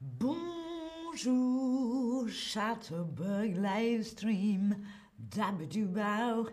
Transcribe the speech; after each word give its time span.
Bonjour, 0.00 1.58
Chatterbug 2.28 3.56
Livestream, 3.56 4.76
Dabdubao. 5.18 6.46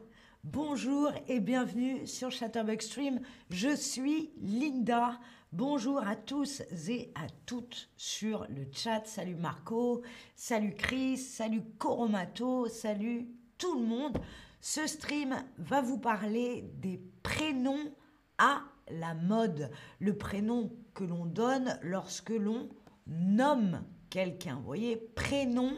Bonjour 0.43 1.11
et 1.27 1.39
bienvenue 1.39 2.07
sur 2.07 2.31
Chatterbug 2.31 2.81
Stream. 2.81 3.19
Je 3.51 3.75
suis 3.75 4.31
Linda. 4.41 5.19
Bonjour 5.51 5.99
à 5.99 6.15
tous 6.15 6.63
et 6.89 7.11
à 7.13 7.27
toutes 7.45 7.91
sur 7.97 8.47
le 8.49 8.65
chat. 8.71 9.05
Salut 9.05 9.35
Marco, 9.35 10.01
salut 10.35 10.73
Chris, 10.73 11.19
salut 11.19 11.61
Coromato, 11.77 12.67
salut 12.67 13.27
tout 13.59 13.79
le 13.79 13.85
monde. 13.85 14.17
Ce 14.59 14.87
stream 14.87 15.35
va 15.59 15.81
vous 15.81 15.99
parler 15.99 16.67
des 16.77 16.99
prénoms 17.21 17.93
à 18.39 18.63
la 18.89 19.13
mode. 19.13 19.69
Le 19.99 20.17
prénom 20.17 20.71
que 20.95 21.03
l'on 21.03 21.27
donne 21.27 21.77
lorsque 21.83 22.31
l'on 22.31 22.69
nomme 23.07 23.83
quelqu'un. 24.09 24.55
Vous 24.55 24.65
voyez, 24.65 24.97
prénom, 24.97 25.71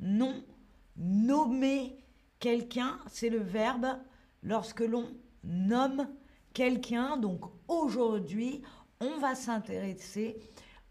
nom, 0.00 0.42
nommer 0.96 1.96
quelqu'un, 2.38 2.98
c'est 3.08 3.30
le 3.30 3.38
verbe 3.38 3.86
lorsque 4.42 4.80
l'on 4.80 5.06
nomme 5.42 6.08
quelqu'un. 6.52 7.16
Donc 7.16 7.42
aujourd'hui, 7.68 8.62
on 9.00 9.18
va 9.18 9.34
s'intéresser 9.34 10.38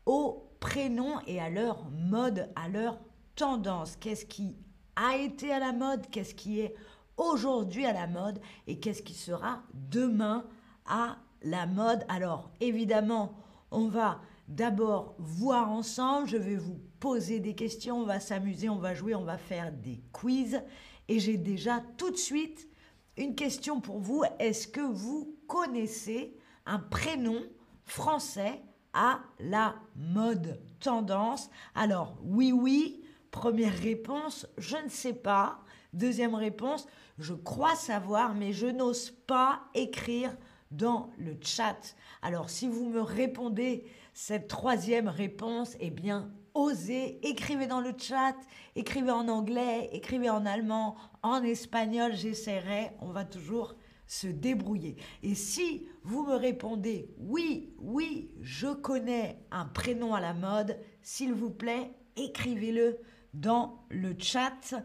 aux 0.05 0.49
prénoms 0.59 1.19
et 1.27 1.39
à 1.39 1.49
leur 1.49 1.89
mode, 1.89 2.49
à 2.55 2.69
leur 2.69 2.99
tendance. 3.35 3.95
Qu'est-ce 3.95 4.25
qui 4.25 4.57
a 4.95 5.17
été 5.17 5.51
à 5.51 5.59
la 5.59 5.73
mode, 5.73 6.09
qu'est-ce 6.09 6.35
qui 6.35 6.59
est 6.59 6.75
aujourd'hui 7.17 7.85
à 7.85 7.93
la 7.93 8.07
mode 8.07 8.39
et 8.67 8.79
qu'est-ce 8.79 9.01
qui 9.01 9.13
sera 9.13 9.63
demain 9.73 10.45
à 10.85 11.17
la 11.43 11.65
mode. 11.65 12.03
Alors 12.09 12.51
évidemment, 12.59 13.33
on 13.71 13.87
va 13.87 14.19
d'abord 14.47 15.15
voir 15.17 15.71
ensemble, 15.71 16.27
je 16.27 16.37
vais 16.37 16.55
vous 16.55 16.79
poser 16.99 17.39
des 17.39 17.55
questions, 17.55 17.99
on 17.99 18.05
va 18.05 18.19
s'amuser, 18.19 18.69
on 18.69 18.77
va 18.77 18.93
jouer, 18.93 19.15
on 19.15 19.23
va 19.23 19.37
faire 19.37 19.71
des 19.71 20.01
quiz. 20.11 20.61
Et 21.07 21.19
j'ai 21.19 21.37
déjà 21.37 21.81
tout 21.97 22.11
de 22.11 22.17
suite 22.17 22.69
une 23.17 23.35
question 23.35 23.81
pour 23.81 23.99
vous. 23.99 24.23
Est-ce 24.39 24.67
que 24.67 24.81
vous 24.81 25.37
connaissez 25.47 26.35
un 26.65 26.79
prénom 26.79 27.39
français 27.83 28.61
à 28.93 29.19
la 29.39 29.75
mode 29.95 30.61
tendance? 30.79 31.49
Alors 31.75 32.17
oui, 32.23 32.51
oui. 32.51 32.99
Première 33.31 33.73
réponse, 33.73 34.45
je 34.59 34.77
ne 34.77 34.89
sais 34.89 35.13
pas. 35.13 35.59
Deuxième 35.91 36.35
réponse, 36.35 36.87
je 37.17 37.33
crois 37.33 37.75
savoir, 37.75 38.35
mais 38.35 38.53
je 38.53 38.67
n'ose 38.67 39.09
pas 39.09 39.61
écrire 39.73 40.35
dans 40.69 41.09
le 41.17 41.35
chat. 41.41 41.95
Alors 42.21 42.49
si 42.49 42.67
vous 42.67 42.89
me 42.89 43.01
répondez 43.01 43.85
cette 44.13 44.47
troisième 44.47 45.07
réponse, 45.07 45.75
eh 45.79 45.89
bien, 45.89 46.31
osez, 46.53 47.19
écrivez 47.27 47.67
dans 47.67 47.81
le 47.81 47.93
chat, 47.97 48.35
écrivez 48.75 49.11
en 49.11 49.27
anglais, 49.27 49.89
écrivez 49.91 50.29
en 50.29 50.45
allemand, 50.45 50.95
en 51.23 51.43
espagnol, 51.43 52.13
j'essaierai, 52.13 52.91
on 53.01 53.11
va 53.11 53.25
toujours 53.25 53.75
se 54.05 54.27
débrouiller. 54.27 54.97
Et 55.23 55.33
si 55.33 55.87
vous 56.03 56.23
me 56.25 56.35
répondez 56.35 57.09
oui, 57.17 57.73
oui, 57.79 58.31
je 58.41 58.67
connais 58.67 59.39
un 59.51 59.65
prénom 59.65 60.13
à 60.13 60.21
la 60.21 60.33
mode, 60.33 60.77
s'il 61.01 61.33
vous 61.33 61.49
plaît, 61.49 61.91
écrivez-le 62.15 62.99
dans 63.33 63.83
le 63.89 64.15
chat. 64.17 64.75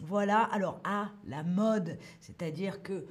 Voilà, 0.00 0.42
alors 0.42 0.80
à 0.84 1.10
la 1.26 1.42
mode, 1.42 1.98
c'est-à-dire 2.20 2.82
que 2.82 3.06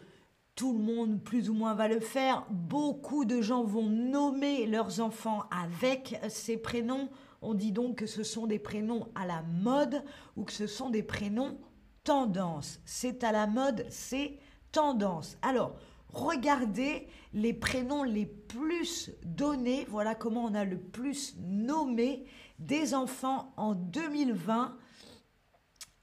tout 0.57 0.73
le 0.73 0.79
monde 0.79 1.21
plus 1.21 1.51
ou 1.51 1.53
moins 1.53 1.75
va 1.75 1.87
le 1.87 1.99
faire. 1.99 2.45
Beaucoup 2.49 3.25
de 3.25 3.41
gens 3.41 3.63
vont 3.63 3.87
nommer 3.87 4.65
leurs 4.65 4.99
enfants 4.99 5.43
avec 5.51 6.19
ces 6.29 6.57
prénoms. 6.57 7.09
On 7.43 7.53
dit 7.53 7.71
donc 7.71 7.97
que 7.99 8.07
ce 8.07 8.23
sont 8.23 8.47
des 8.47 8.57
prénoms 8.57 9.07
à 9.13 9.27
la 9.27 9.43
mode 9.43 10.03
ou 10.35 10.43
que 10.43 10.51
ce 10.51 10.65
sont 10.65 10.89
des 10.89 11.03
prénoms 11.03 11.59
tendance. 12.03 12.79
C'est 12.85 13.23
à 13.23 13.31
la 13.31 13.45
mode, 13.45 13.85
c'est 13.89 14.39
tendance. 14.71 15.37
Alors, 15.43 15.75
regardez 16.11 17.07
les 17.33 17.53
prénoms 17.53 18.03
les 18.03 18.25
plus 18.25 19.11
donnés. 19.23 19.85
Voilà 19.89 20.15
comment 20.15 20.45
on 20.45 20.55
a 20.55 20.65
le 20.65 20.79
plus 20.79 21.35
nommé 21.39 22.25
des 22.57 22.95
enfants 22.95 23.53
en 23.57 23.75
2020. 23.75 24.75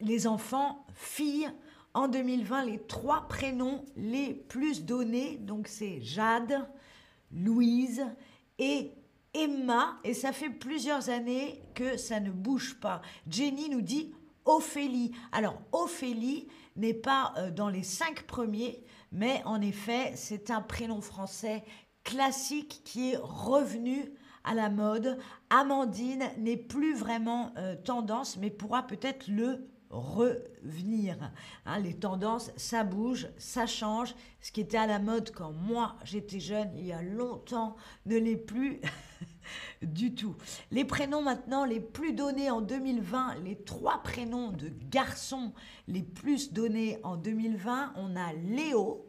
Les 0.01 0.29
enfants 0.29 0.87
filles 0.95 1.51
en 1.95 2.09
2020 2.09 2.65
les 2.65 2.79
trois 2.81 3.27
prénoms 3.29 3.85
les 3.97 4.35
plus 4.35 4.85
donnés. 4.85 5.39
Donc 5.39 5.69
c'est 5.69 6.01
Jade, 6.03 6.69
Louise 7.33 8.05
et 8.59 8.91
Emma. 9.33 9.97
Et 10.05 10.15
ça 10.15 10.33
fait 10.33 10.51
plusieurs 10.51 11.09
années 11.09 11.63
que 11.75 11.97
ça 11.97 12.21
ne 12.21 12.31
bouge 12.31 12.79
pas. 12.81 13.01
Jenny 13.29 13.69
nous 13.71 13.83
dit 13.83 14.13
Ophélie. 14.45 15.13
Alors 15.33 15.61
Ophélie 15.73 16.49
n'est 16.77 16.95
pas 16.95 17.33
euh, 17.39 17.51
dans 17.51 17.69
les 17.69 17.83
cinq 17.83 18.25
premiers, 18.25 18.85
mais 19.13 19.41
en 19.45 19.61
effet 19.61 20.13
c'est 20.17 20.51
un 20.51 20.61
prénom 20.61 21.01
français 21.01 21.65
classique 22.03 22.83
qui 22.85 23.13
est 23.13 23.19
revenu 23.21 24.13
à 24.45 24.55
la 24.55 24.69
mode. 24.69 25.19
Amandine 25.49 26.31
n'est 26.39 26.59
plus 26.59 26.95
vraiment 26.95 27.53
euh, 27.57 27.77
tendance, 27.77 28.37
mais 28.37 28.51
pourra 28.51 28.87
peut-être 28.87 29.29
le 29.29 29.67
revenir. 29.95 31.17
Hein, 31.67 31.79
les 31.79 31.95
tendances, 31.95 32.51
ça 32.57 32.85
bouge, 32.85 33.29
ça 33.39 33.67
change. 33.67 34.15
Ce 34.41 34.53
qui 34.53 34.61
était 34.61 34.77
à 34.77 34.87
la 34.87 34.99
mode 34.99 35.31
quand 35.31 35.53
moi 35.53 35.97
j'étais 36.05 36.41
jeune, 36.41 36.71
il 36.77 36.87
y 36.87 36.93
a 36.93 37.03
longtemps, 37.03 37.77
ne 38.07 38.17
l'est 38.17 38.37
plus 38.37 38.81
du 39.83 40.15
tout. 40.15 40.37
Les 40.71 40.85
prénoms 40.85 41.23
maintenant 41.23 41.65
les 41.65 41.81
plus 41.81 42.13
donnés 42.13 42.51
en 42.51 42.61
2020, 42.61 43.37
les 43.45 43.57
trois 43.57 44.03
prénoms 44.03 44.51
de 44.51 44.71
garçons 44.91 45.53
les 45.89 46.03
plus 46.03 46.53
donnés 46.53 46.99
en 47.03 47.17
2020, 47.17 47.95
on 47.97 48.17
a 48.17 48.33
Léo, 48.33 49.07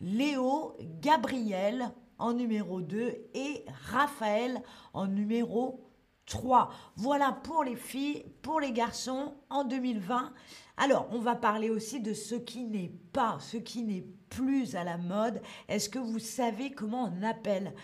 Léo, 0.00 0.76
Gabriel 1.00 1.90
en 2.18 2.32
numéro 2.32 2.80
2 2.80 3.14
et 3.34 3.64
Raphaël 3.90 4.62
en 4.92 5.06
numéro 5.06 5.86
3. 6.26 6.70
Voilà 6.96 7.32
pour 7.32 7.64
les 7.64 7.76
filles, 7.76 8.24
pour 8.42 8.60
les 8.60 8.72
garçons 8.72 9.34
en 9.48 9.64
2020. 9.64 10.32
Alors, 10.76 11.08
on 11.10 11.18
va 11.18 11.34
parler 11.34 11.70
aussi 11.70 12.00
de 12.00 12.12
ce 12.12 12.34
qui 12.34 12.64
n'est 12.64 12.92
pas, 13.12 13.38
ce 13.40 13.56
qui 13.56 13.82
n'est 13.82 14.06
plus 14.28 14.76
à 14.76 14.84
la 14.84 14.98
mode. 14.98 15.40
Est-ce 15.68 15.88
que 15.88 15.98
vous 15.98 16.18
savez 16.18 16.72
comment 16.72 17.10
on 17.16 17.22
appelle 17.22 17.74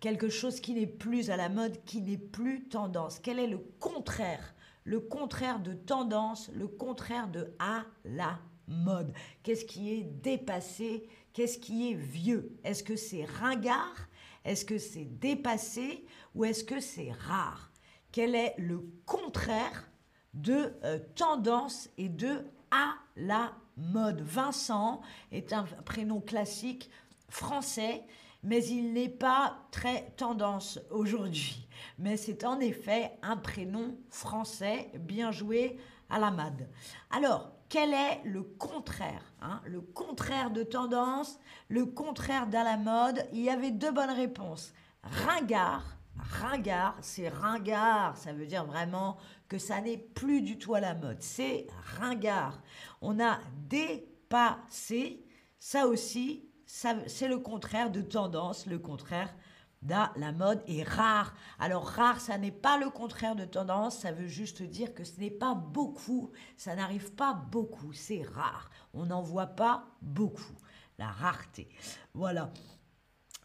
quelque 0.00 0.28
chose 0.28 0.60
qui 0.60 0.74
n'est 0.74 0.86
plus 0.86 1.30
à 1.30 1.36
la 1.36 1.48
mode, 1.48 1.82
qui 1.84 2.02
n'est 2.02 2.18
plus 2.18 2.68
tendance? 2.68 3.18
Quel 3.20 3.38
est 3.38 3.46
le 3.46 3.58
contraire? 3.80 4.54
Le 4.84 4.98
contraire 5.00 5.60
de 5.60 5.74
tendance, 5.74 6.50
le 6.52 6.66
contraire 6.66 7.28
de 7.28 7.54
à 7.60 7.84
la 8.04 8.38
mode. 8.66 9.12
Qu'est-ce 9.44 9.64
qui 9.64 9.92
est 9.92 10.02
dépassé? 10.02 11.08
Qu'est-ce 11.32 11.58
qui 11.58 11.92
est 11.92 11.94
vieux? 11.94 12.58
Est-ce 12.64 12.82
que 12.82 12.96
c'est 12.96 13.24
ringard? 13.24 14.08
Est-ce 14.44 14.64
que 14.64 14.78
c'est 14.78 15.04
dépassé? 15.04 16.04
Ou 16.34 16.44
est-ce 16.44 16.64
que 16.64 16.80
c'est 16.80 17.12
rare? 17.12 17.71
Quel 18.12 18.34
est 18.34 18.54
le 18.58 18.86
contraire 19.06 19.90
de 20.34 20.74
euh, 20.84 20.98
tendance 21.16 21.88
et 21.98 22.08
de 22.08 22.44
à 22.70 22.94
la 23.16 23.52
mode. 23.76 24.20
Vincent 24.22 25.00
est 25.30 25.52
un 25.52 25.64
prénom 25.84 26.20
classique 26.20 26.90
français, 27.28 28.04
mais 28.42 28.64
il 28.64 28.92
n'est 28.92 29.08
pas 29.08 29.58
très 29.70 30.10
tendance 30.16 30.78
aujourd'hui. 30.90 31.66
Mais 31.98 32.16
c'est 32.16 32.44
en 32.44 32.60
effet 32.60 33.12
un 33.22 33.36
prénom 33.36 33.96
français 34.10 34.90
bien 34.94 35.32
joué 35.32 35.78
à 36.08 36.18
la 36.18 36.30
mode. 36.30 36.68
Alors, 37.10 37.52
quel 37.68 37.94
est 37.94 38.20
le 38.24 38.42
contraire 38.42 39.32
hein? 39.40 39.60
Le 39.64 39.80
contraire 39.80 40.50
de 40.50 40.62
tendance, 40.62 41.38
le 41.68 41.86
contraire 41.86 42.46
d'à 42.46 42.64
la 42.64 42.76
mode? 42.76 43.26
Il 43.32 43.40
y 43.40 43.50
avait 43.50 43.70
deux 43.70 43.92
bonnes 43.92 44.10
réponses. 44.10 44.74
Ringard 45.02 45.96
ringard, 46.16 46.96
c'est 47.00 47.28
ringard, 47.28 48.16
ça 48.16 48.32
veut 48.32 48.46
dire 48.46 48.64
vraiment 48.64 49.16
que 49.48 49.58
ça 49.58 49.80
n'est 49.80 49.98
plus 49.98 50.42
du 50.42 50.58
tout 50.58 50.74
à 50.74 50.80
la 50.80 50.94
mode, 50.94 51.20
c'est 51.20 51.66
ringard. 51.98 52.62
On 53.00 53.20
a 53.20 53.38
dépassé, 53.68 55.24
ça 55.58 55.86
aussi, 55.86 56.48
c'est 56.66 57.28
le 57.28 57.38
contraire 57.38 57.90
de 57.90 58.00
tendance, 58.00 58.66
le 58.66 58.78
contraire 58.78 59.34
de 59.82 59.94
la 60.16 60.32
mode 60.32 60.62
est 60.68 60.88
rare. 60.88 61.34
Alors 61.58 61.86
rare, 61.86 62.20
ça 62.20 62.38
n'est 62.38 62.52
pas 62.52 62.78
le 62.78 62.88
contraire 62.88 63.34
de 63.34 63.44
tendance, 63.44 63.98
ça 63.98 64.12
veut 64.12 64.28
juste 64.28 64.62
dire 64.62 64.94
que 64.94 65.04
ce 65.04 65.18
n'est 65.18 65.30
pas 65.30 65.54
beaucoup, 65.54 66.30
ça 66.56 66.74
n'arrive 66.76 67.12
pas 67.12 67.34
beaucoup, 67.34 67.92
c'est 67.92 68.22
rare. 68.22 68.70
On 68.94 69.06
n'en 69.06 69.22
voit 69.22 69.46
pas 69.46 69.86
beaucoup. 70.00 70.54
La 70.98 71.08
rareté. 71.08 71.68
Voilà. 72.14 72.52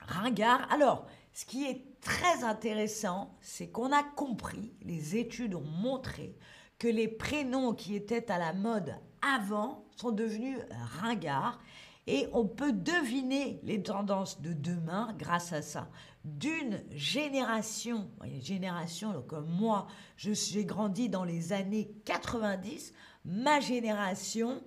Ringard. 0.02 0.72
Alors, 0.72 1.08
ce 1.38 1.46
qui 1.46 1.66
est 1.66 1.84
très 2.02 2.44
intéressant, 2.44 3.38
c'est 3.42 3.68
qu'on 3.68 3.92
a 3.92 4.02
compris, 4.02 4.74
les 4.82 5.18
études 5.18 5.54
ont 5.54 5.62
montré, 5.62 6.36
que 6.80 6.88
les 6.88 7.08
prénoms 7.08 7.76
qui 7.76 7.96
étaient 7.96 8.32
à 8.32 8.40
la 8.40 8.54
mode 8.54 8.96
avant 9.22 9.86
sont 9.96 10.10
devenus 10.10 10.58
ringards 11.00 11.60
et 12.08 12.28
on 12.34 12.48
peut 12.48 12.72
deviner 12.72 13.60
les 13.62 13.84
tendances 13.84 14.42
de 14.42 14.52
demain 14.52 15.14
grâce 15.20 15.54
à 15.54 15.62
ça. 15.62 15.90
D'une 16.26 16.82
génération, 16.90 18.10
une 18.26 18.42
génération 18.42 19.22
comme 19.28 19.48
moi, 19.48 19.86
j'ai 20.18 20.66
grandi 20.66 21.08
dans 21.08 21.24
les 21.24 21.54
années 21.54 21.92
90, 22.06 22.94
ma 23.26 23.60
génération 23.60 24.64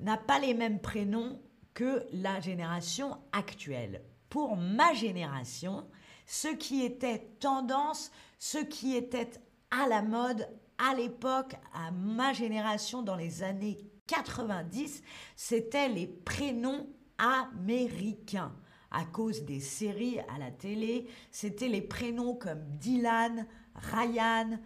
n'a 0.00 0.16
pas 0.16 0.40
les 0.40 0.54
mêmes 0.54 0.80
prénoms 0.80 1.40
que 1.74 2.04
la 2.12 2.40
génération 2.40 3.18
actuelle. 3.30 4.02
Pour 4.28 4.56
ma 4.56 4.92
génération, 4.94 5.86
ce 6.28 6.48
qui 6.48 6.84
était 6.84 7.26
tendance, 7.40 8.12
ce 8.38 8.58
qui 8.58 8.94
était 8.94 9.30
à 9.70 9.88
la 9.88 10.02
mode 10.02 10.46
à 10.76 10.94
l'époque, 10.94 11.54
à 11.72 11.90
ma 11.90 12.34
génération, 12.34 13.02
dans 13.02 13.16
les 13.16 13.42
années 13.42 13.78
90, 14.06 15.02
c'était 15.34 15.88
les 15.88 16.06
prénoms 16.06 16.86
américains. 17.16 18.52
À 18.90 19.06
cause 19.06 19.44
des 19.44 19.60
séries 19.60 20.20
à 20.34 20.38
la 20.38 20.50
télé, 20.50 21.08
c'était 21.30 21.68
les 21.68 21.82
prénoms 21.82 22.34
comme 22.34 22.62
Dylan, 22.78 23.46
Ryan, 23.74 24.58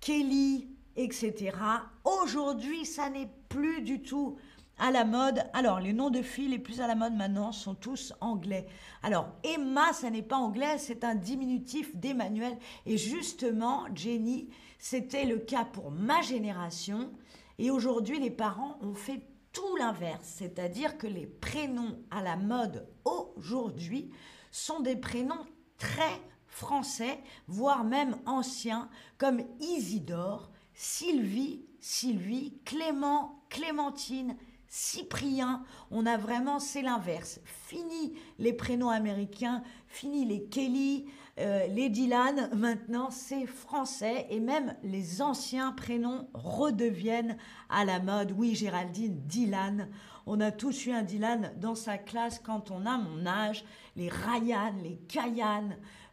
Kelly, 0.00 0.68
etc. 0.96 1.54
Aujourd'hui, 2.02 2.86
ça 2.86 3.10
n'est 3.10 3.30
plus 3.50 3.82
du 3.82 4.02
tout 4.02 4.38
à 4.80 4.90
la 4.90 5.04
mode. 5.04 5.44
Alors, 5.52 5.78
les 5.78 5.92
noms 5.92 6.10
de 6.10 6.22
filles 6.22 6.48
les 6.48 6.58
plus 6.58 6.80
à 6.80 6.88
la 6.88 6.94
mode 6.94 7.14
maintenant 7.14 7.52
sont 7.52 7.74
tous 7.74 8.12
anglais. 8.20 8.66
Alors, 9.02 9.28
Emma, 9.44 9.92
ça 9.92 10.10
n'est 10.10 10.22
pas 10.22 10.38
anglais, 10.38 10.78
c'est 10.78 11.04
un 11.04 11.14
diminutif 11.14 11.94
d'Emmanuel. 11.94 12.56
Et 12.86 12.96
justement, 12.96 13.84
Jenny, 13.94 14.48
c'était 14.78 15.26
le 15.26 15.38
cas 15.38 15.64
pour 15.64 15.90
ma 15.90 16.22
génération. 16.22 17.12
Et 17.58 17.70
aujourd'hui, 17.70 18.18
les 18.18 18.30
parents 18.30 18.78
ont 18.80 18.94
fait 18.94 19.22
tout 19.52 19.76
l'inverse, 19.76 20.26
c'est-à-dire 20.38 20.96
que 20.96 21.06
les 21.06 21.26
prénoms 21.26 21.98
à 22.10 22.22
la 22.22 22.36
mode 22.36 22.88
aujourd'hui 23.04 24.10
sont 24.50 24.80
des 24.80 24.96
prénoms 24.96 25.44
très 25.76 26.20
français, 26.46 27.18
voire 27.48 27.84
même 27.84 28.16
anciens, 28.26 28.88
comme 29.18 29.42
Isidore, 29.60 30.50
Sylvie, 30.72 31.64
Sylvie, 31.80 32.58
Clément, 32.64 33.42
Clémentine, 33.48 34.36
Cyprien. 34.70 35.64
On 35.90 36.06
a 36.06 36.16
vraiment, 36.16 36.60
c'est 36.60 36.80
l'inverse. 36.80 37.40
Fini 37.44 38.14
les 38.38 38.52
prénoms 38.52 38.88
américains, 38.88 39.64
fini 39.88 40.24
les 40.24 40.44
Kelly, 40.44 41.06
euh, 41.40 41.66
les 41.66 41.88
Dylan, 41.88 42.50
maintenant 42.54 43.10
c'est 43.10 43.46
français 43.46 44.26
et 44.30 44.38
même 44.38 44.76
les 44.84 45.22
anciens 45.22 45.72
prénoms 45.72 46.28
redeviennent 46.34 47.36
à 47.68 47.84
la 47.84 47.98
mode. 47.98 48.32
Oui, 48.36 48.54
Géraldine, 48.54 49.20
Dylan. 49.26 49.88
On 50.26 50.40
a 50.40 50.52
tous 50.52 50.86
eu 50.86 50.92
un 50.92 51.02
Dylan 51.02 51.52
dans 51.56 51.74
sa 51.74 51.98
classe 51.98 52.38
quand 52.38 52.70
on 52.70 52.86
a 52.86 52.96
mon 52.96 53.26
âge. 53.26 53.64
Les 53.96 54.08
Ryan, 54.08 54.72
les 54.84 54.98
Kayan, 55.08 55.70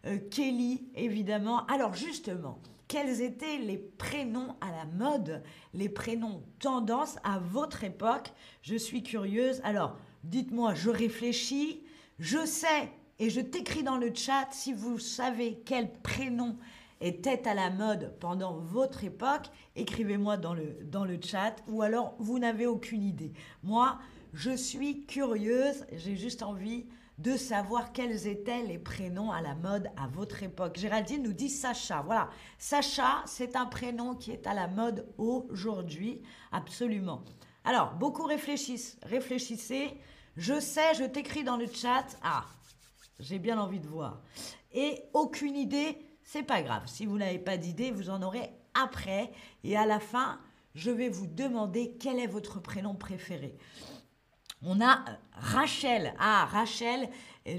euh, 0.08 0.18
Kelly, 0.32 0.88
évidemment. 0.96 1.64
Alors 1.68 1.94
justement, 1.94 2.58
quels 2.88 3.22
étaient 3.22 3.58
les 3.58 3.78
prénoms 3.78 4.56
à 4.62 4.72
la 4.72 4.86
mode, 4.86 5.44
les 5.74 5.90
prénoms 5.90 6.44
tendance 6.60 7.18
à 7.24 7.40
votre 7.40 7.84
époque 7.84 8.32
Je 8.62 8.76
suis 8.76 9.04
curieuse. 9.04 9.62
Alors, 9.64 9.98
dites-moi, 10.24 10.74
je 10.74 10.90
réfléchis. 10.90 11.84
Je 12.20 12.46
sais 12.46 12.90
et 13.20 13.30
je 13.30 13.42
t'écris 13.42 13.84
dans 13.84 13.98
le 13.98 14.14
chat 14.14 14.48
si 14.52 14.74
vous 14.74 15.00
savez 15.00 15.62
quel 15.66 15.92
prénom 16.02 16.58
était 17.02 17.48
à 17.48 17.54
la 17.54 17.70
mode 17.70 18.16
pendant 18.20 18.58
votre 18.58 19.04
époque. 19.04 19.48
Écrivez-moi 19.76 20.38
dans 20.38 20.54
le, 20.54 20.78
dans 20.84 21.06
le 21.06 21.20
chat 21.22 21.56
ou 21.68 21.82
alors 21.82 22.16
vous 22.20 22.40
n'avez 22.40 22.66
aucune 22.66 23.04
idée. 23.04 23.34
Moi, 23.64 24.00
je 24.34 24.56
suis 24.56 25.06
curieuse, 25.06 25.86
j'ai 25.94 26.16
juste 26.16 26.44
envie 26.44 26.86
de 27.18 27.36
savoir 27.36 27.94
quels 27.94 28.28
étaient 28.28 28.64
les 28.64 28.78
prénoms 28.78 29.32
à 29.32 29.42
la 29.42 29.56
mode 29.56 29.90
à 29.98 30.08
votre 30.08 30.44
époque. 30.44 30.78
Géraldine 30.78 31.24
nous 31.24 31.34
dit 31.34 31.50
Sacha. 31.50 32.02
Voilà, 32.04 32.30
Sacha, 32.60 33.24
c'est 33.26 33.56
un 33.56 33.66
prénom 33.66 34.16
qui 34.16 34.32
est 34.32 34.46
à 34.46 34.54
la 34.54 34.68
mode 34.68 35.08
aujourd'hui, 35.18 36.22
absolument. 36.52 37.24
Alors, 37.64 37.94
beaucoup 37.96 38.24
réfléchissent, 38.24 38.98
réfléchissez. 39.04 39.98
Je 40.36 40.60
sais, 40.60 40.94
je 40.94 41.04
t'écris 41.04 41.44
dans 41.44 41.58
le 41.58 41.68
chat. 41.68 42.06
Ah, 42.24 42.46
j'ai 43.20 43.40
bien 43.40 43.60
envie 43.60 43.80
de 43.80 43.88
voir. 43.88 44.22
Et 44.72 45.02
aucune 45.14 45.56
idée, 45.56 45.98
c'est 46.24 46.44
pas 46.44 46.62
grave. 46.62 46.84
Si 46.86 47.06
vous 47.06 47.18
n'avez 47.18 47.40
pas 47.40 47.58
d'idée, 47.58 47.90
vous 47.90 48.12
en 48.12 48.22
aurez 48.22 48.52
après. 48.76 49.32
Et 49.64 49.76
à 49.76 49.88
la 49.88 50.00
fin, 50.00 50.40
je 50.76 50.92
vais 50.92 51.10
vous 51.10 51.26
demander 51.26 51.98
quel 52.00 52.20
est 52.20 52.28
votre 52.28 52.62
prénom 52.62 52.94
préféré. 52.94 53.58
On 54.64 54.82
a 54.82 55.06
Rachel. 55.34 56.14
Ah, 56.20 56.46
Rachel. 56.46 57.10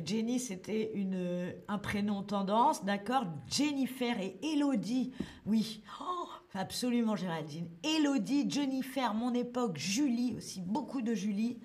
Jenny, 0.05 0.39
c'était 0.39 0.93
une, 0.95 1.55
un 1.67 1.79
prénom 1.79 2.23
tendance, 2.23 2.85
d'accord 2.85 3.25
Jennifer 3.47 4.21
et 4.21 4.39
Elodie. 4.43 5.13
Oui, 5.47 5.83
oh, 6.01 6.29
absolument 6.53 7.17
Géraldine. 7.17 7.69
Elodie, 7.83 8.51
Jennifer, 8.51 9.15
mon 9.15 9.33
époque, 9.33 9.79
Julie 9.79 10.35
aussi, 10.37 10.61
beaucoup 10.61 11.01
de 11.01 11.15
Julie. 11.15 11.59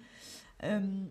Euh, 0.63 1.03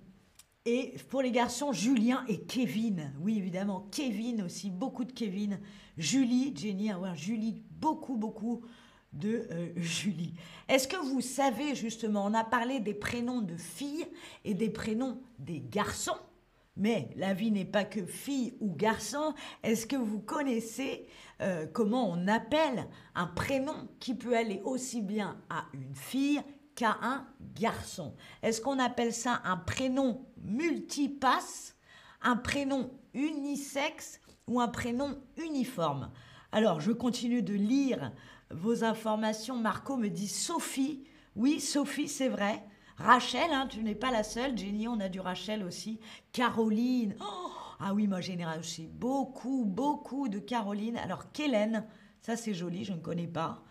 et 0.65 0.95
pour 1.11 1.21
les 1.21 1.33
garçons, 1.33 1.73
Julien 1.73 2.25
et 2.29 2.41
Kevin. 2.45 3.13
Oui, 3.21 3.37
évidemment, 3.37 3.89
Kevin 3.91 4.43
aussi, 4.43 4.71
beaucoup 4.71 5.05
de 5.05 5.13
Kevin. 5.13 5.61
Julie, 5.99 6.55
Jenny, 6.57 6.91
avoir 6.91 7.15
Julie, 7.15 7.63
beaucoup, 7.73 8.17
beaucoup 8.17 8.63
de 9.13 9.47
euh, 9.51 9.73
Julie. 9.77 10.35
Est-ce 10.69 10.89
que 10.89 10.97
vous 10.97 11.21
savez 11.21 11.75
justement, 11.75 12.25
on 12.27 12.35
a 12.35 12.45
parlé 12.45 12.81
des 12.81 12.95
prénoms 12.95 13.43
de 13.43 13.57
filles 13.57 14.07
et 14.45 14.55
des 14.55 14.71
prénoms 14.71 15.21
des 15.39 15.61
garçons, 15.61 16.19
mais 16.77 17.11
la 17.17 17.35
vie 17.35 17.51
n'est 17.51 17.67
pas 17.67 17.85
que 17.85 18.07
fille 18.07 18.55
ou 18.61 18.75
garçon. 18.75 19.35
Est-ce 19.63 19.87
que 19.87 19.97
vous 19.97 20.21
connaissez 20.21 21.07
euh, 21.41 21.67
comment 21.67 22.09
on 22.11 22.27
appelle 22.29 22.87
un 23.15 23.27
prénom 23.27 23.89
qui 24.01 24.15
peut 24.15 24.37
aller 24.37 24.63
aussi 24.65 25.03
bien 25.03 25.39
à 25.51 25.67
une 25.75 25.95
fille 25.95 26.41
qu'à 26.75 26.97
un 27.03 27.27
garçon? 27.55 28.15
Est-ce 28.43 28.61
qu'on 28.61 28.79
appelle 28.79 29.13
ça 29.13 29.43
un 29.45 29.59
prénom 29.59 30.25
multipasse, 30.43 31.77
un 32.23 32.37
prénom 32.37 32.91
unisexe 33.13 34.21
ou 34.47 34.61
un 34.61 34.69
prénom 34.69 35.21
uniforme? 35.37 36.11
Alors, 36.53 36.81
je 36.81 36.93
continue 36.93 37.43
de 37.43 37.55
lire 37.55 38.13
vos 38.55 38.85
informations. 38.85 39.57
Marco 39.57 39.97
me 39.97 40.09
dit 40.09 40.29
Sophie. 40.29 41.05
Oui, 41.37 41.61
Sophie, 41.61 42.09
c'est 42.09 42.29
vrai. 42.29 42.63
Rachel, 42.97 43.51
hein, 43.53 43.67
tu 43.69 43.83
n'es 43.83 43.95
pas 43.95 44.11
la 44.11 44.23
seule. 44.23 44.57
Jenny, 44.57 44.87
on 44.87 45.01
a 45.01 45.09
du 45.09 45.21
Rachel 45.21 45.65
aussi. 45.65 45.99
Caroline. 46.33 47.17
Oh, 47.21 47.51
ah 47.81 47.95
oui, 47.95 48.07
moi, 48.07 48.21
général 48.21 48.61
aussi. 48.61 48.87
Beaucoup, 48.87 49.65
beaucoup 49.65 50.29
de 50.29 50.39
Caroline. 50.39 50.97
Alors, 50.99 51.33
Kélène, 51.33 51.85
ça 52.21 52.37
c'est 52.37 52.55
joli, 52.55 52.85
je 52.85 52.93
ne 52.93 53.01
connais 53.01 53.27
pas. 53.27 53.65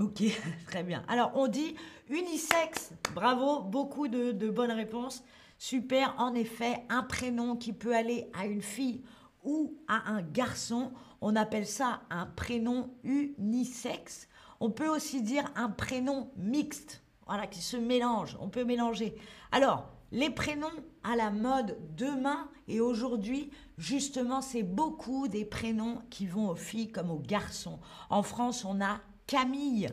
Ok, 0.00 0.22
très 0.66 0.82
bien. 0.82 1.02
Alors, 1.08 1.32
on 1.34 1.48
dit 1.48 1.74
unisexe. 2.08 2.92
Bravo, 3.14 3.62
beaucoup 3.62 4.08
de, 4.08 4.50
bonnes 4.50 4.72
réponses. 4.72 5.22
Super, 5.58 6.14
en 6.18 6.34
effet, 6.34 6.84
un 6.88 7.02
prénom 7.02 7.56
qui 7.56 7.72
peut 7.72 7.94
aller 7.94 8.30
à 8.34 8.46
une 8.46 8.62
fille 8.62 9.02
ou 9.42 9.76
à 9.88 10.12
un 10.12 10.22
garçon. 10.22 10.92
On 11.26 11.36
appelle 11.36 11.66
ça 11.66 12.02
un 12.10 12.26
prénom 12.26 12.90
unisexe. 13.02 14.28
On 14.60 14.70
peut 14.70 14.90
aussi 14.90 15.22
dire 15.22 15.50
un 15.56 15.70
prénom 15.70 16.30
mixte, 16.36 17.02
voilà, 17.26 17.46
qui 17.46 17.62
se 17.62 17.78
mélange. 17.78 18.36
On 18.42 18.50
peut 18.50 18.64
mélanger. 18.64 19.14
Alors, 19.50 19.88
les 20.12 20.28
prénoms 20.28 20.68
à 21.02 21.16
la 21.16 21.30
mode 21.30 21.78
demain 21.96 22.50
et 22.68 22.82
aujourd'hui, 22.82 23.50
justement, 23.78 24.42
c'est 24.42 24.62
beaucoup 24.62 25.26
des 25.26 25.46
prénoms 25.46 26.02
qui 26.10 26.26
vont 26.26 26.50
aux 26.50 26.56
filles 26.56 26.92
comme 26.92 27.10
aux 27.10 27.20
garçons. 27.20 27.78
En 28.10 28.22
France, 28.22 28.66
on 28.66 28.82
a 28.82 29.00
Camille. 29.26 29.88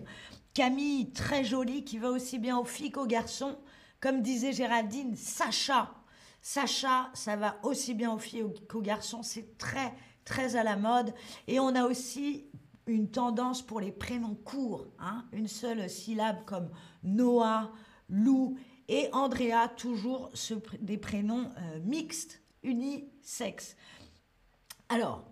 Camille, 0.54 1.14
très 1.14 1.46
jolie, 1.46 1.86
qui 1.86 1.98
va 1.98 2.10
aussi 2.10 2.40
bien 2.40 2.58
aux 2.58 2.66
filles 2.66 2.92
qu'aux 2.92 3.08
garçons. 3.08 3.58
Comme 4.02 4.22
disait 4.22 4.52
Géraldine, 4.52 5.16
Sacha. 5.16 5.94
Sacha, 6.42 7.10
ça 7.14 7.38
va 7.38 7.56
aussi 7.64 7.94
bien 7.94 8.12
aux 8.12 8.20
filles 8.20 8.44
qu'aux 8.68 8.82
garçons. 8.82 9.24
C'est 9.24 9.58
très, 9.58 9.94
très 10.32 10.56
à 10.56 10.64
la 10.64 10.78
mode. 10.78 11.14
Et 11.48 11.60
on 11.60 11.76
a 11.76 11.84
aussi 11.84 12.46
une 12.88 13.12
tendance 13.12 13.62
pour 13.62 13.82
les 13.82 13.92
prénoms 13.92 14.36
courts. 14.36 14.88
Hein. 14.98 15.26
Une 15.34 15.50
seule 15.50 15.90
syllabe 15.90 16.46
comme 16.46 16.70
Noah, 17.04 17.72
Lou 18.10 18.58
et 18.88 19.10
Andrea, 19.12 19.68
toujours 19.76 20.32
des 20.80 20.98
prénoms 20.98 21.52
euh, 21.58 21.80
mixtes, 21.84 22.42
unisexes. 22.64 23.76
Alors, 24.88 25.26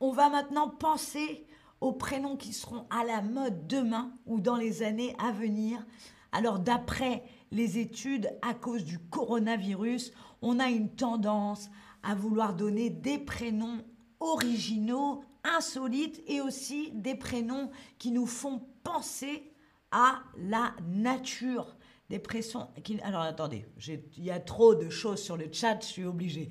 on 0.00 0.10
va 0.10 0.28
maintenant 0.28 0.68
penser 0.68 1.46
aux 1.80 1.92
prénoms 1.92 2.36
qui 2.36 2.52
seront 2.52 2.86
à 2.90 3.04
la 3.04 3.22
mode 3.22 3.68
demain 3.68 4.12
ou 4.26 4.40
dans 4.40 4.56
les 4.56 4.82
années 4.82 5.14
à 5.18 5.30
venir. 5.30 5.84
Alors 6.32 6.58
d'après 6.58 7.22
les 7.52 7.78
études, 7.78 8.30
à 8.42 8.54
cause 8.54 8.84
du 8.84 8.98
coronavirus, 8.98 10.12
on 10.40 10.58
a 10.58 10.68
une 10.68 10.90
tendance 10.90 11.70
à 12.02 12.14
vouloir 12.14 12.54
donner 12.54 12.90
des 12.90 13.18
prénoms 13.18 13.84
originaux, 14.22 15.24
insolites 15.44 16.22
et 16.26 16.40
aussi 16.40 16.92
des 16.92 17.16
prénoms 17.16 17.70
qui 17.98 18.12
nous 18.12 18.26
font 18.26 18.62
penser 18.84 19.52
à 19.90 20.22
la 20.36 20.74
nature. 20.86 21.76
des 22.08 22.18
prénoms 22.18 22.68
qui... 22.84 23.00
Alors 23.00 23.22
attendez, 23.22 23.66
il 23.86 24.24
y 24.24 24.30
a 24.30 24.40
trop 24.40 24.74
de 24.74 24.88
choses 24.88 25.20
sur 25.20 25.36
le 25.36 25.48
chat, 25.52 25.80
je 25.80 25.86
suis 25.86 26.04
obligée. 26.04 26.48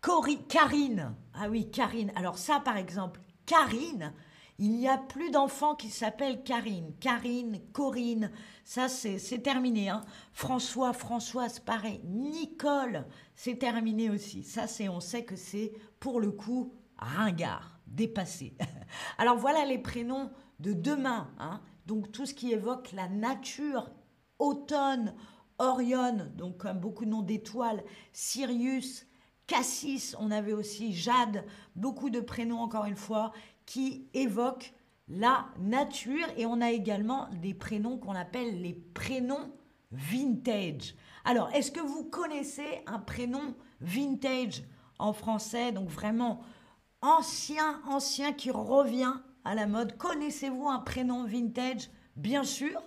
Cori, 0.00 0.38
Karine. 0.46 1.14
Ah 1.34 1.48
oui, 1.48 1.70
Karine. 1.70 2.12
Alors 2.14 2.38
ça, 2.38 2.60
par 2.60 2.76
exemple, 2.76 3.20
Karine, 3.46 4.12
il 4.58 4.70
n'y 4.70 4.88
a 4.88 4.98
plus 4.98 5.30
d'enfants 5.30 5.74
qui 5.74 5.90
s'appellent 5.90 6.42
Karine. 6.42 6.94
Karine, 7.00 7.60
Corinne, 7.72 8.30
ça 8.64 8.88
c'est 8.88 9.42
terminé. 9.42 9.88
Hein. 9.88 10.04
François, 10.32 10.92
Françoise, 10.92 11.60
pareil. 11.60 12.00
Nicole, 12.04 13.06
c'est 13.34 13.58
terminé 13.58 14.10
aussi. 14.10 14.44
Ça 14.44 14.66
c'est, 14.66 14.88
on 14.88 15.00
sait 15.00 15.24
que 15.24 15.36
c'est 15.36 15.72
pour 15.98 16.20
le 16.20 16.30
coup 16.30 16.72
ringard, 16.98 17.80
dépassé. 17.86 18.56
Alors 19.18 19.36
voilà 19.36 19.64
les 19.64 19.78
prénoms 19.78 20.30
de 20.60 20.72
demain. 20.72 21.30
Hein. 21.38 21.60
Donc 21.86 22.12
tout 22.12 22.26
ce 22.26 22.34
qui 22.34 22.52
évoque 22.52 22.92
la 22.92 23.08
nature, 23.08 23.90
automne, 24.38 25.14
Orion, 25.58 26.28
donc 26.34 26.58
comme 26.58 26.80
beaucoup 26.80 27.04
de 27.04 27.10
noms 27.10 27.22
d'étoiles, 27.22 27.82
Sirius, 28.12 29.06
Cassis, 29.46 30.14
on 30.18 30.30
avait 30.30 30.52
aussi 30.52 30.92
Jade, 30.92 31.44
beaucoup 31.76 32.10
de 32.10 32.20
prénoms 32.20 32.60
encore 32.60 32.84
une 32.84 32.96
fois 32.96 33.32
qui 33.64 34.08
évoquent 34.12 34.74
la 35.08 35.46
nature 35.58 36.26
et 36.36 36.46
on 36.46 36.60
a 36.60 36.72
également 36.72 37.28
des 37.40 37.54
prénoms 37.54 37.96
qu'on 37.96 38.14
appelle 38.14 38.60
les 38.60 38.74
prénoms 38.74 39.52
vintage. 39.92 40.94
Alors, 41.24 41.50
est-ce 41.54 41.70
que 41.70 41.80
vous 41.80 42.04
connaissez 42.04 42.82
un 42.86 42.98
prénom 42.98 43.54
vintage 43.80 44.64
en 44.98 45.12
français, 45.12 45.72
donc 45.72 45.88
vraiment 45.88 46.40
ancien, 47.06 47.80
ancien 47.86 48.32
qui 48.32 48.50
revient 48.50 49.14
à 49.44 49.54
la 49.54 49.66
mode 49.66 49.96
Connaissez-vous 49.96 50.68
un 50.68 50.80
prénom 50.80 51.24
vintage? 51.24 51.90
Bien 52.16 52.44
sûr, 52.44 52.82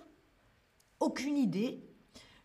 aucune 0.98 1.36
idée. 1.36 1.84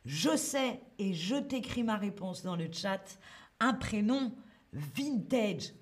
Je 0.05 0.35
sais 0.37 0.81
et 0.99 1.13
je 1.13 1.35
t'écris 1.35 1.83
ma 1.83 1.97
réponse 1.97 2.43
dans 2.43 2.55
le 2.55 2.71
chat. 2.71 3.19
Un 3.59 3.73
prénom 3.73 4.31
vintage 4.73 5.73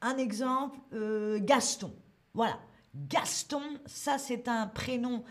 un 0.00 0.16
exemple, 0.16 0.78
euh, 0.92 1.38
Gaston. 1.40 1.94
Voilà. 2.34 2.58
Gaston, 2.94 3.62
ça 3.86 4.18
c'est 4.18 4.48
un 4.48 4.66
prénom 4.66 5.22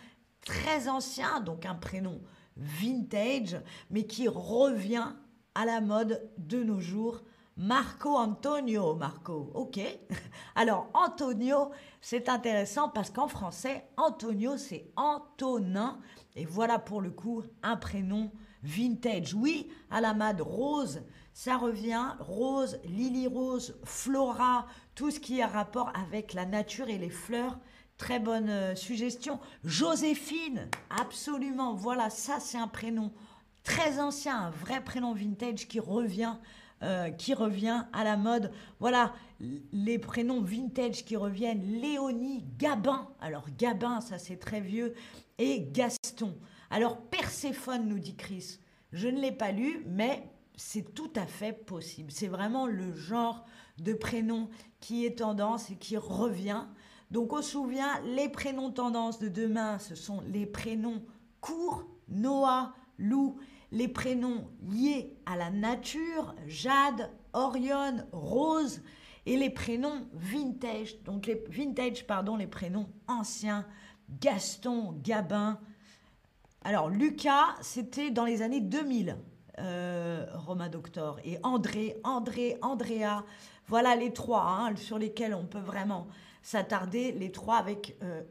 très 0.42 0.88
ancien, 0.88 1.42
donc 1.42 1.66
un 1.66 1.76
prénom 1.76 2.22
vintage, 2.56 3.60
mais 3.90 4.06
qui 4.06 4.28
revient 4.28 5.14
à 5.56 5.66
la 5.66 5.82
mode 5.82 6.30
de 6.38 6.64
nos 6.64 6.80
jours. 6.80 7.24
Marco 7.62 8.16
Antonio, 8.16 8.96
Marco, 8.96 9.52
ok. 9.54 9.82
Alors 10.56 10.88
Antonio, 10.94 11.72
c'est 12.00 12.30
intéressant 12.30 12.88
parce 12.88 13.10
qu'en 13.10 13.28
français, 13.28 13.86
Antonio, 13.98 14.56
c'est 14.56 14.90
Antonin. 14.96 16.00
Et 16.38 16.46
voilà 16.46 16.80
pour 16.80 17.02
le 17.02 17.12
coup 17.12 17.44
un 17.62 17.76
prénom 17.76 18.32
vintage. 18.64 19.34
Oui, 19.34 19.68
à 19.92 20.00
la 20.00 20.14
mode 20.14 20.40
rose, 20.40 21.02
ça 21.34 21.58
revient 21.58 22.16
rose, 22.20 22.80
lily 22.86 23.28
rose, 23.28 23.78
flora, 23.84 24.66
tout 24.96 25.12
ce 25.12 25.20
qui 25.20 25.42
a 25.42 25.48
rapport 25.48 25.92
avec 26.02 26.34
la 26.34 26.46
nature 26.46 26.88
et 26.88 26.98
les 26.98 27.10
fleurs. 27.10 27.60
Très 27.98 28.22
bonne 28.22 28.50
euh, 28.50 28.76
suggestion. 28.76 29.38
Joséphine, 29.66 30.70
absolument. 30.90 31.74
Voilà, 31.74 32.10
ça 32.10 32.40
c'est 32.40 32.58
un 32.58 32.70
prénom 32.70 33.12
très 33.64 34.00
ancien, 34.00 34.46
un 34.46 34.50
vrai 34.50 34.82
prénom 34.82 35.14
vintage 35.14 35.68
qui 35.68 35.82
revient, 35.82 36.38
euh, 36.82 37.10
qui 37.10 37.34
revient 37.34 37.84
à 37.94 38.04
la 38.04 38.18
mode. 38.18 38.52
Voilà, 38.80 39.14
les 39.72 40.00
prénoms 40.00 40.42
vintage 40.42 41.04
qui 41.06 41.16
reviennent. 41.16 41.82
Léonie, 41.82 42.46
Gabin. 42.58 43.08
Alors 43.20 43.46
Gabin, 43.58 44.02
ça 44.02 44.18
c'est 44.18 44.38
très 44.38 44.62
vieux. 44.62 44.94
Et 45.38 45.68
Gaston. 45.72 46.36
Alors 46.70 47.02
Perséphone, 47.02 47.88
nous 47.88 48.00
dit 48.00 48.16
Chris. 48.16 48.60
Je 48.92 49.08
ne 49.08 49.20
l'ai 49.20 49.32
pas 49.32 49.52
lu, 49.52 49.84
mais 49.88 50.24
c'est 50.56 50.94
tout 50.94 51.12
à 51.16 51.26
fait 51.26 51.54
possible. 51.54 52.12
C'est 52.12 52.28
vraiment 52.28 52.66
le 52.66 52.94
genre 52.94 53.46
de 53.78 53.94
prénom 53.94 54.50
qui 54.80 55.06
est 55.06 55.20
tendance 55.20 55.70
et 55.72 55.76
qui 55.76 55.98
revient. 55.98 56.66
Donc 57.12 57.34
on 57.34 57.42
se 57.42 57.52
souvient, 57.52 58.00
les 58.02 58.30
prénoms 58.30 58.72
tendance 58.72 59.20
de 59.20 59.30
demain, 59.30 59.80
ce 59.80 59.96
sont 59.96 60.22
les 60.28 60.46
prénoms 60.46 61.04
courts, 61.42 61.88
Noah, 62.08 62.74
Lou, 63.00 63.38
les 63.72 63.88
prénoms 63.88 64.48
liés 64.70 65.18
à 65.26 65.36
la 65.36 65.50
nature, 65.50 66.36
Jade, 66.46 67.10
Orion, 67.34 68.06
Rose, 68.12 68.82
et 69.26 69.38
les 69.38 69.50
prénoms 69.50 70.08
vintage, 70.14 71.02
donc 71.04 71.26
les 71.28 71.44
vintage, 71.50 72.06
pardon, 72.06 72.36
les 72.36 72.48
prénoms 72.48 72.90
anciens, 73.08 73.66
Gaston, 74.20 75.00
Gabin. 75.04 75.60
Alors 76.64 76.90
Lucas, 76.90 77.56
c'était 77.62 78.12
dans 78.12 78.26
les 78.26 78.42
années 78.42 78.62
2000. 78.62 79.18
Euh, 79.60 80.26
Roma 80.36 80.70
Doctor, 80.70 81.20
et 81.26 81.38
André, 81.44 81.98
André, 82.06 82.58
Andrea. 82.62 83.26
Voilà 83.68 83.96
les 83.98 84.14
trois 84.14 84.44
hein, 84.44 84.76
sur 84.78 84.98
lesquels 84.98 85.34
on 85.34 85.46
peut 85.46 85.60
vraiment 85.60 86.08
s'attarder, 86.42 87.12
les 87.12 87.32
trois 87.32 87.58
avec 87.58 87.98
euh, 88.02 88.22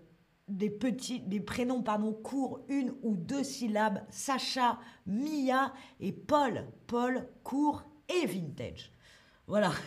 des 0.49 0.71
petits, 0.71 1.21
des 1.21 1.41
prénoms 1.41 1.83
pardon 1.83 2.13
courts, 2.13 2.61
une 2.69 2.95
ou 3.03 3.17
deux 3.17 3.45
syllabes, 3.45 4.03
Sacha, 4.11 4.79
Mia 5.07 5.73
et 6.01 6.13
Paul, 6.13 6.67
Paul 6.87 7.29
court 7.45 7.85
et 8.09 8.27
vintage. 8.27 8.93
Voilà. 9.47 9.73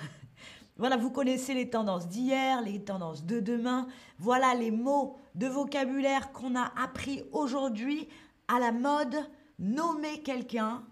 Voilà, 0.78 0.98
vous 0.98 1.12
connaissez 1.12 1.54
les 1.54 1.70
tendances 1.70 2.08
d'hier, 2.08 2.64
les 2.64 2.84
tendances 2.84 3.24
de 3.24 3.40
demain. 3.40 3.88
Voilà 4.18 4.56
les 4.56 4.72
mots 4.72 5.20
de 5.36 5.46
vocabulaire 5.46 6.32
qu'on 6.32 6.56
a 6.56 6.74
appris 6.76 7.22
aujourd'hui 7.34 8.08
à 8.48 8.58
la 8.58 8.72
mode. 8.72 9.16
Nommer 9.60 10.24
quelqu'un, 10.24 10.84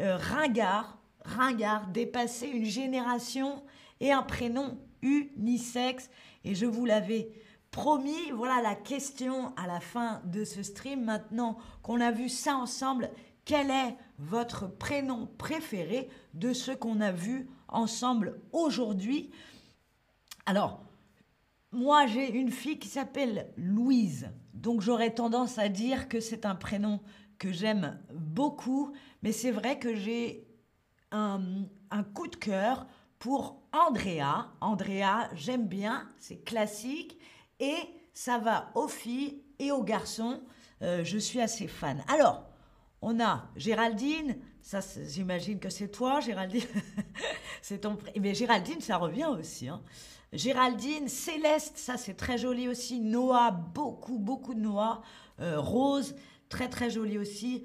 euh, 0.00 0.18
ringard, 0.18 0.98
ringard, 1.24 1.86
dépasser 1.86 2.46
une 2.46 2.66
génération 2.66 3.62
et 4.00 4.12
un 4.12 4.22
prénom 4.22 4.76
unisexe. 5.00 6.10
Et 6.44 6.54
je 6.54 6.66
vous 6.66 6.84
l'avais 6.84 7.30
promis, 7.76 8.30
voilà 8.30 8.62
la 8.62 8.74
question 8.74 9.54
à 9.54 9.66
la 9.66 9.80
fin 9.80 10.22
de 10.24 10.44
ce 10.44 10.62
stream. 10.62 11.04
Maintenant 11.04 11.58
qu'on 11.82 12.00
a 12.00 12.10
vu 12.10 12.30
ça 12.30 12.56
ensemble, 12.56 13.10
quel 13.44 13.70
est 13.70 13.94
votre 14.18 14.66
prénom 14.66 15.28
préféré 15.36 16.08
de 16.32 16.54
ce 16.54 16.72
qu'on 16.72 17.02
a 17.02 17.12
vu 17.12 17.50
ensemble 17.68 18.40
aujourd'hui? 18.52 19.30
Alors, 20.46 20.80
moi 21.70 22.06
j'ai 22.06 22.30
une 22.30 22.50
fille 22.50 22.78
qui 22.78 22.88
s'appelle 22.88 23.52
Louise, 23.58 24.30
donc 24.54 24.80
j'aurais 24.80 25.12
tendance 25.12 25.58
à 25.58 25.68
dire 25.68 26.08
que 26.08 26.18
c'est 26.18 26.46
un 26.46 26.54
prénom 26.54 26.98
que 27.38 27.52
j'aime 27.52 28.00
beaucoup, 28.10 28.94
mais 29.20 29.32
c'est 29.32 29.50
vrai 29.50 29.78
que 29.78 29.94
j'ai 29.94 30.48
un, 31.12 31.42
coup 32.14 32.28
de 32.28 32.36
cœur 32.36 32.86
pour 33.18 33.60
Andrea. 33.74 34.50
Andrea, 34.62 35.28
j'aime 35.34 35.68
bien, 35.68 36.08
c'est 36.18 36.42
classique 36.42 37.18
et 37.60 37.76
ça 38.12 38.38
va 38.38 38.70
aux 38.74 38.88
filles 38.88 39.42
et 39.58 39.72
aux 39.72 39.82
garçons. 39.82 40.40
Euh, 40.82 41.04
je 41.04 41.18
suis 41.18 41.40
assez 41.40 41.66
fan. 41.66 42.02
Alors, 42.08 42.44
on 43.02 43.20
a 43.20 43.48
Géraldine, 43.56 44.36
ça 44.60 44.80
j'imagine 45.08 45.58
que 45.58 45.70
c'est 45.70 45.88
toi, 45.88 46.20
Géraldine. 46.20 46.62
c'est 47.62 47.78
ton 47.82 47.98
Mais 48.20 48.34
Géraldine, 48.34 48.80
ça 48.80 48.96
revient 48.96 49.26
aussi. 49.26 49.68
Hein. 49.68 49.82
Géraldine, 50.32 51.08
Céleste, 51.08 51.78
ça 51.78 51.96
c'est 51.96 52.14
très 52.14 52.38
joli 52.38 52.68
aussi. 52.68 53.00
Noah, 53.00 53.50
beaucoup, 53.50 54.18
beaucoup 54.18 54.54
de 54.54 54.60
Noah. 54.60 55.02
Euh, 55.40 55.60
Rose, 55.60 56.14
Très 56.48 56.68
très 56.68 56.90
joli 56.90 57.18
aussi. 57.18 57.64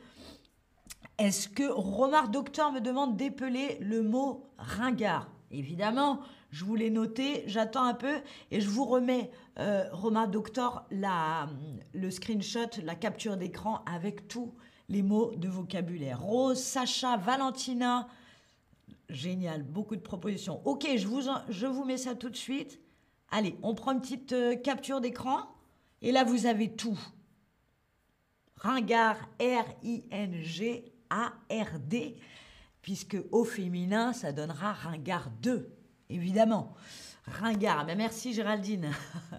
Est-ce 1.18 1.48
que 1.48 1.70
Romar 1.70 2.30
Docteur 2.30 2.72
me 2.72 2.80
demande 2.80 3.16
d'épeler 3.16 3.78
le 3.80 4.02
mot 4.02 4.50
ringard? 4.58 5.30
Évidemment, 5.52 6.22
je 6.52 6.66
vous 6.66 6.76
l'ai 6.76 6.90
noté, 6.90 7.44
j'attends 7.48 7.84
un 7.84 7.94
peu 7.94 8.22
et 8.52 8.62
je 8.62 8.70
vous 8.70 8.86
remets, 8.86 9.32
euh, 9.60 9.86
Romar 9.92 10.28
Docteur, 10.28 10.86
la, 10.92 11.50
le 11.94 12.10
screenshot, 12.10 12.70
la 12.84 12.96
capture 12.96 13.38
d'écran 13.38 13.84
avec 13.86 14.28
tous 14.28 14.54
les 14.90 15.04
mots 15.04 15.34
de 15.36 15.48
vocabulaire. 15.48 16.22
Rose, 16.22 16.62
Sacha, 16.62 17.18
Valentina, 17.18 18.08
génial, 19.10 19.64
beaucoup 19.64 19.96
de 19.96 20.02
propositions. 20.02 20.62
Ok, 20.66 20.88
je 20.96 21.08
vous, 21.08 21.22
je 21.50 21.68
vous 21.68 21.84
mets 21.86 21.98
ça 21.98 22.16
tout 22.16 22.30
de 22.30 22.36
suite. 22.36 22.80
Allez, 23.30 23.58
on 23.64 23.76
prend 23.76 23.92
une 23.94 24.02
petite 24.02 24.34
euh, 24.34 24.56
capture 24.56 25.00
d'écran 25.02 25.40
et 26.02 26.12
là 26.12 26.24
vous 26.24 26.46
avez 26.46 26.76
tout. 26.76 27.00
Ringard, 28.58 29.18
R-I-N-G-A-R-D, 29.40 30.06
puisque 32.82 33.18
au 33.32 33.44
féminin, 33.44 34.14
ça 34.14 34.32
donnera 34.32 34.74
Ringard 34.74 35.30
2, 35.42 35.76
évidemment. 36.10 36.74
Ringard, 37.26 37.86
mais 37.86 37.96
merci 37.96 38.34
Géraldine. 38.34 38.92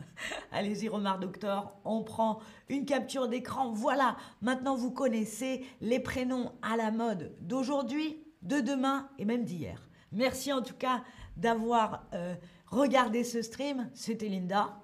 Allez-y, 0.53 0.89
Romar 0.89 1.19
Docteur, 1.19 1.75
on 1.85 2.05
prend 2.05 2.41
une 2.69 2.85
capture 2.85 3.29
d'écran. 3.29 3.73
Voilà, 3.73 4.17
maintenant 4.41 4.77
vous 4.77 4.93
connaissez 4.93 5.67
les 5.81 5.99
prénoms 5.99 6.53
à 6.63 6.77
la 6.77 6.91
mode 6.91 7.35
d'aujourd'hui, 7.41 8.25
de 8.43 8.61
demain 8.61 9.09
et 9.19 9.25
même 9.25 9.45
d'hier. 9.45 9.89
Merci 10.13 10.53
en 10.53 10.63
tout 10.63 10.75
cas 10.75 11.03
d'avoir 11.37 12.07
euh, 12.13 12.35
regardé 12.67 13.25
ce 13.25 13.43
stream. 13.43 13.91
C'était 13.95 14.29
Linda. 14.29 14.81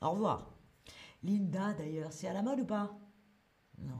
Au 0.00 0.10
revoir. 0.10 0.54
Linda 1.22 1.74
d'ailleurs, 1.74 2.12
c'est 2.12 2.28
à 2.28 2.32
la 2.32 2.42
mode 2.42 2.60
ou 2.60 2.64
pas? 2.64 2.96
Non. 3.78 3.94